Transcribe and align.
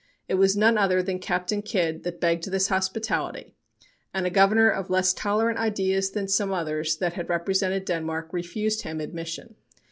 It 0.27 0.33
was 0.33 0.57
none 0.57 0.79
other 0.79 1.03
than 1.03 1.19
Captain 1.19 1.61
Kidd 1.61 2.01
that 2.05 2.19
begged 2.19 2.49
this 2.49 2.69
hospitality, 2.69 3.53
and 4.15 4.25
a 4.25 4.31
governor 4.31 4.67
of 4.71 4.89
less 4.89 5.13
tolerant 5.13 5.59
ideas 5.59 6.09
than 6.09 6.27
some 6.27 6.51
others 6.51 6.97
that 6.97 7.13
had 7.13 7.29
represented 7.29 7.85
Denmark 7.85 8.29
refused 8.33 8.81
him 8.81 8.99
admission. 8.99 9.57